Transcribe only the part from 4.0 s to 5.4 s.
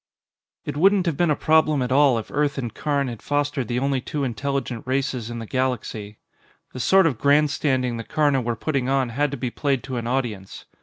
two intelligent races in